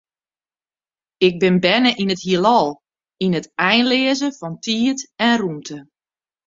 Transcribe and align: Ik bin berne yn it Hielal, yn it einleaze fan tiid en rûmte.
Ik 1.27 1.35
bin 1.41 1.55
berne 1.63 1.91
yn 2.01 2.13
it 2.15 2.21
Hielal, 2.27 2.69
yn 3.25 3.37
it 3.39 3.47
einleaze 3.69 4.29
fan 4.39 4.55
tiid 4.63 4.99
en 5.27 5.39
rûmte. 5.41 5.77